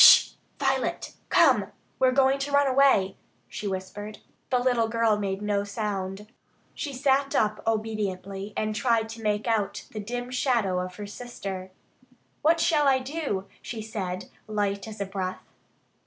"Sh! 0.01 0.31
Violet! 0.57 1.13
Come! 1.29 1.67
We're 1.99 2.11
going 2.11 2.39
to 2.39 2.51
run 2.51 2.65
away," 2.65 3.17
she 3.47 3.67
whispered. 3.67 4.17
The 4.49 4.57
little 4.57 4.87
girl 4.87 5.15
made 5.19 5.43
no 5.43 5.63
sound. 5.63 6.25
She 6.73 6.91
sat 6.91 7.35
up 7.35 7.61
obediently 7.67 8.51
and 8.57 8.73
tried 8.73 9.09
to 9.09 9.21
make 9.21 9.45
out 9.45 9.85
the 9.91 9.99
dim 9.99 10.31
shadow 10.31 10.79
of 10.79 10.95
her 10.95 11.05
sister. 11.05 11.69
"What 12.41 12.59
shall 12.59 12.87
I 12.87 12.97
do?" 12.97 13.45
she 13.61 13.83
said, 13.83 14.25
light 14.47 14.87
as 14.87 14.99
a 15.01 15.05
breath. 15.05 15.45